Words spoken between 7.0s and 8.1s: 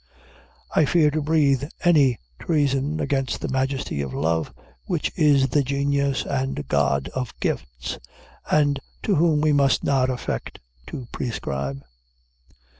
of gifts,